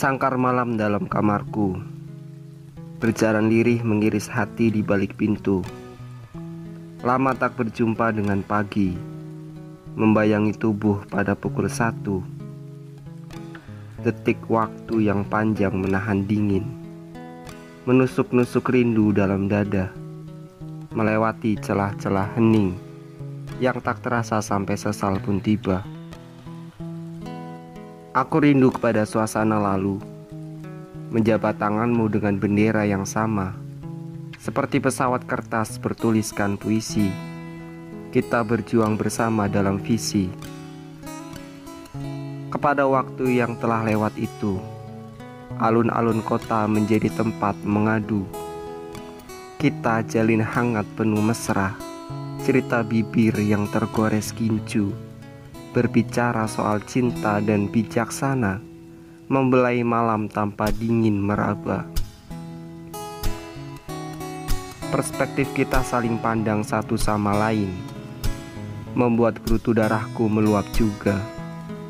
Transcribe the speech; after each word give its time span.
Sangkar 0.00 0.40
malam 0.40 0.80
dalam 0.80 1.04
kamarku. 1.04 1.76
Berjalan 3.04 3.52
lirih 3.52 3.84
mengiris 3.84 4.32
hati 4.32 4.72
di 4.72 4.80
balik 4.80 5.12
pintu. 5.20 5.60
Lama 7.04 7.36
tak 7.36 7.60
berjumpa 7.60 8.08
dengan 8.08 8.40
pagi. 8.40 8.96
Membayangi 10.00 10.56
tubuh 10.56 11.04
pada 11.04 11.36
pukul 11.36 11.68
satu. 11.68 12.24
Detik 14.00 14.40
waktu 14.48 15.04
yang 15.04 15.20
panjang 15.28 15.76
menahan 15.76 16.24
dingin. 16.24 16.64
Menusuk-nusuk 17.84 18.72
rindu 18.72 19.12
dalam 19.12 19.52
dada. 19.52 19.92
Melewati 20.96 21.60
celah-celah 21.60 22.40
hening 22.40 22.72
Yang 23.60 23.84
tak 23.84 24.00
terasa 24.00 24.40
sampai 24.40 24.80
sesal 24.80 25.20
pun 25.20 25.44
tiba 25.44 25.84
Aku 28.10 28.42
rindu 28.42 28.74
kepada 28.74 29.06
suasana 29.06 29.62
lalu 29.62 30.02
menjabat 31.14 31.62
tanganmu 31.62 32.10
dengan 32.10 32.42
bendera 32.42 32.82
yang 32.82 33.06
sama, 33.06 33.54
seperti 34.34 34.82
pesawat 34.82 35.30
kertas 35.30 35.78
bertuliskan 35.78 36.58
puisi. 36.58 37.06
Kita 38.10 38.42
berjuang 38.42 38.98
bersama 38.98 39.46
dalam 39.46 39.78
visi. 39.78 40.26
Kepada 42.50 42.82
waktu 42.90 43.38
yang 43.38 43.54
telah 43.62 43.86
lewat 43.86 44.18
itu, 44.18 44.58
alun-alun 45.62 46.18
kota 46.26 46.66
menjadi 46.66 47.14
tempat 47.14 47.54
mengadu. 47.62 48.26
Kita 49.54 50.02
jalin 50.02 50.42
hangat 50.42 50.86
penuh 50.98 51.22
mesra, 51.22 51.78
cerita 52.42 52.82
bibir 52.82 53.38
yang 53.38 53.70
tergores 53.70 54.34
kincu, 54.34 54.90
berbicara 55.70 56.50
soal 56.50 56.82
cinta 56.82 57.38
dan 57.38 57.70
bijaksana 57.70 58.58
membelai 59.30 59.86
malam 59.86 60.26
tanpa 60.26 60.74
dingin 60.74 61.14
meraba. 61.14 61.86
Perspektif 64.90 65.46
kita 65.54 65.86
saling 65.86 66.18
pandang 66.18 66.66
satu 66.66 66.98
sama 66.98 67.30
lain, 67.38 67.70
membuat 68.98 69.38
gerutu 69.46 69.70
darahku 69.70 70.26
meluap 70.26 70.66
juga. 70.74 71.14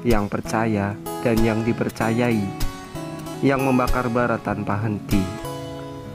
Yang 0.05 0.33
percaya 0.33 0.97
dan 1.25 1.37
yang 1.41 1.61
dipercayai, 1.65 2.45
yang 3.41 3.61
membakar 3.65 4.09
bara 4.13 4.37
tanpa 4.41 4.81
henti, 4.81 5.21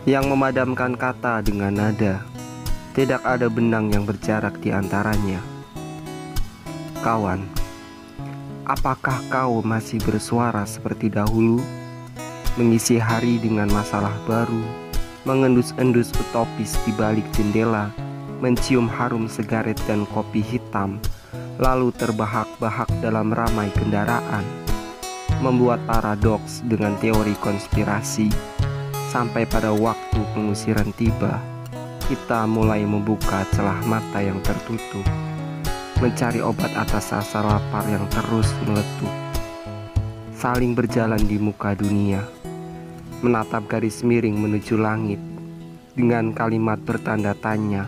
yang 0.06 0.30
memadamkan 0.30 0.94
kata 0.94 1.42
dengan 1.42 1.74
nada. 1.74 2.22
Tidak 2.94 3.22
ada 3.26 3.50
benang 3.50 3.94
yang 3.94 4.06
berjarak 4.06 4.62
di 4.62 4.70
antaranya. 4.74 5.55
Kawan, 7.06 7.46
Apakah 8.66 9.22
kau 9.30 9.62
masih 9.62 10.02
bersuara 10.02 10.66
seperti 10.66 11.14
dahulu? 11.14 11.62
Mengisi 12.58 12.98
hari 12.98 13.38
dengan 13.38 13.70
masalah 13.70 14.10
baru, 14.26 14.66
mengendus-endus 15.22 16.10
utopis 16.18 16.74
di 16.82 16.90
balik 16.98 17.22
jendela, 17.38 17.94
mencium 18.42 18.90
harum 18.90 19.30
sigaret 19.30 19.78
dan 19.86 20.10
kopi 20.18 20.42
hitam, 20.42 20.98
lalu 21.62 21.94
terbahak-bahak 21.94 22.90
dalam 23.06 23.30
ramai 23.30 23.70
kendaraan, 23.78 24.42
membuat 25.46 25.86
paradoks 25.86 26.66
dengan 26.66 26.98
teori 26.98 27.38
konspirasi. 27.38 28.34
Sampai 29.14 29.46
pada 29.46 29.70
waktu 29.70 30.26
pengusiran 30.34 30.90
tiba, 30.98 31.38
kita 32.10 32.50
mulai 32.50 32.82
membuka 32.82 33.46
celah 33.54 33.78
mata 33.86 34.26
yang 34.26 34.42
tertutup 34.42 35.06
mencari 36.04 36.44
obat 36.44 36.76
atas 36.76 37.16
rasa 37.16 37.40
lapar 37.40 37.88
yang 37.88 38.04
terus 38.12 38.52
meletup. 38.68 39.14
Saling 40.36 40.76
berjalan 40.76 41.24
di 41.24 41.40
muka 41.40 41.72
dunia, 41.72 42.20
menatap 43.24 43.66
garis 43.72 44.04
miring 44.04 44.36
menuju 44.36 44.76
langit 44.76 45.18
dengan 45.96 46.36
kalimat 46.36 46.76
bertanda 46.84 47.32
tanya, 47.40 47.88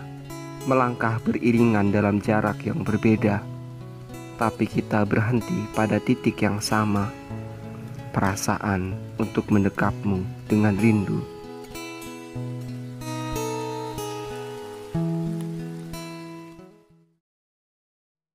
melangkah 0.63 1.19
beriringan 1.19 1.91
dalam 1.91 2.23
jarak 2.23 2.63
yang 2.63 2.81
berbeda. 2.87 3.43
Tapi 4.39 4.65
kita 4.69 5.03
berhenti 5.03 5.67
pada 5.75 5.99
titik 5.99 6.39
yang 6.39 6.63
sama, 6.63 7.11
perasaan 8.15 8.95
untuk 9.19 9.51
mendekapmu 9.51 10.23
dengan 10.47 10.79
rindu. 10.79 11.36